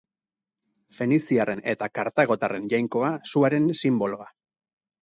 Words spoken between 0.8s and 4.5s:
Feniziarren eta kartagotarren jainkoa, suaren sinboloa.